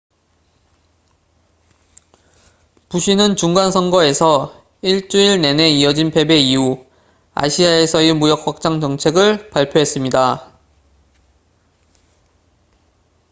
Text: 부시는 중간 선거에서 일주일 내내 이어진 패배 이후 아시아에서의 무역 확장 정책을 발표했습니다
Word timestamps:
부시는 2.89 3.35
중간 3.35 3.71
선거에서 3.71 4.63
일주일 4.81 5.41
내내 5.43 5.69
이어진 5.69 6.09
패배 6.09 6.37
이후 6.39 6.87
아시아에서의 7.35 8.13
무역 8.15 8.47
확장 8.47 8.81
정책을 8.81 9.51
발표했습니다 9.51 10.53